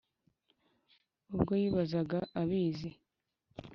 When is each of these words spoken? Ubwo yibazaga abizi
Ubwo 1.33 1.51
yibazaga 1.61 2.15
abizi 2.41 2.89